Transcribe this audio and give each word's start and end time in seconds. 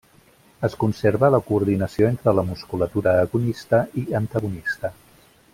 Es 0.67 0.75
conserva 0.83 1.29
la 1.35 1.41
coordinació 1.49 2.09
entre 2.13 2.35
la 2.39 2.45
musculatura 2.49 3.15
agonista 3.27 3.85
i 4.05 4.11
antagonista. 4.25 4.95